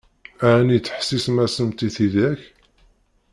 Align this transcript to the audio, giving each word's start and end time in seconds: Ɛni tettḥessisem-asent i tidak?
Ɛni 0.53 0.77
tettḥessisem-asent 0.79 1.85
i 1.87 1.89
tidak? 1.95 2.41